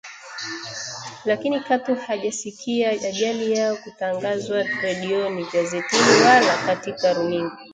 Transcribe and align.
Lakini 1.25 1.59
katu 1.59 1.95
hajasikia 1.95 2.89
ajali 2.89 3.51
yao 3.51 3.75
kutangazwa 3.75 4.63
redioni, 4.63 5.45
gazetini 5.53 6.21
wala 6.25 6.57
katika 6.65 7.13
runinga! 7.13 7.57